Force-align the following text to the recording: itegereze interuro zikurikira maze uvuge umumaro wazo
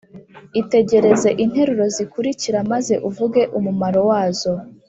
itegereze 0.61 1.29
interuro 1.43 1.85
zikurikira 1.95 2.57
maze 2.71 2.93
uvuge 3.09 3.41
umumaro 3.57 3.99
wazo 4.09 4.53